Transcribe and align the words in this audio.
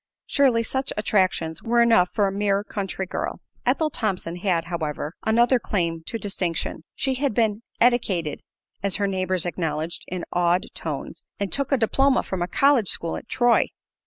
Surely, 0.25 0.63
such 0.63 0.91
attractions 0.97 1.61
were 1.61 1.79
enough 1.79 2.09
for 2.11 2.25
a 2.25 2.31
mere 2.31 2.63
country 2.63 3.05
girl. 3.05 3.39
Ethel 3.67 3.91
Thompson 3.91 4.37
had, 4.37 4.65
however, 4.65 5.13
another 5.27 5.59
claim 5.59 6.01
to 6.07 6.17
distinction. 6.17 6.83
She 6.95 7.13
had 7.13 7.35
been 7.35 7.61
"eddicated," 7.79 8.39
as 8.81 8.95
her 8.95 9.05
neighbors 9.05 9.45
acknowledged 9.45 10.03
in 10.07 10.25
awed 10.33 10.65
tones, 10.73 11.23
and 11.39 11.53
"took 11.53 11.71
a 11.71 11.77
diploma 11.77 12.23
from 12.23 12.41
a 12.41 12.47
college 12.47 12.87
school 12.89 13.15
at 13.15 13.29
Troy." 13.29 13.67